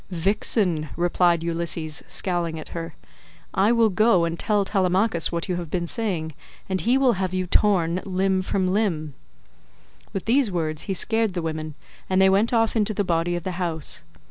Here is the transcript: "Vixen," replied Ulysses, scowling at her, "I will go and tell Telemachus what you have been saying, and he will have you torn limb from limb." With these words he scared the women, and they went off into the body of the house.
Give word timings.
"Vixen," 0.09 0.89
replied 0.97 1.43
Ulysses, 1.43 2.01
scowling 2.07 2.59
at 2.59 2.69
her, 2.69 2.95
"I 3.53 3.71
will 3.71 3.89
go 3.89 4.25
and 4.25 4.39
tell 4.39 4.65
Telemachus 4.65 5.31
what 5.31 5.47
you 5.47 5.57
have 5.57 5.69
been 5.69 5.85
saying, 5.85 6.33
and 6.67 6.81
he 6.81 6.97
will 6.97 7.13
have 7.21 7.35
you 7.35 7.45
torn 7.45 8.01
limb 8.03 8.41
from 8.41 8.67
limb." 8.67 9.13
With 10.11 10.25
these 10.25 10.49
words 10.49 10.81
he 10.89 10.95
scared 10.95 11.35
the 11.35 11.43
women, 11.43 11.75
and 12.09 12.19
they 12.19 12.29
went 12.31 12.51
off 12.51 12.75
into 12.75 12.95
the 12.95 13.03
body 13.03 13.35
of 13.35 13.43
the 13.43 13.51
house. 13.61 14.01